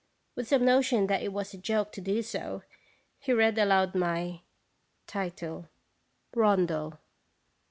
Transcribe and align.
With 0.35 0.47
some 0.47 0.65
notion 0.65 1.05
that 1.05 1.21
it 1.21 1.31
was 1.31 1.53
a 1.53 1.59
joke 1.59 1.91
to 1.91 2.01
do 2.01 2.23
so, 2.23 2.63
he 3.19 3.33
read 3.33 3.59
aloud 3.59 3.93
my 3.93 4.41
RONDEL. 6.33 6.99